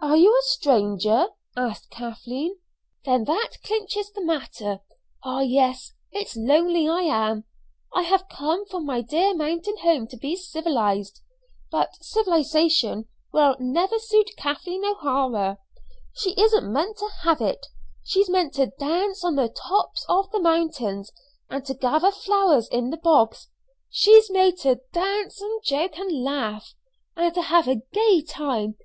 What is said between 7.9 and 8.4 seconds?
I have